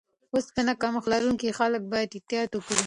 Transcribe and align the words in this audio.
اوسپنه 0.33 0.73
کمښت 0.81 1.07
لرونکي 1.11 1.49
خلک 1.59 1.81
باید 1.91 2.09
احتیاط 2.17 2.51
وکړي. 2.55 2.79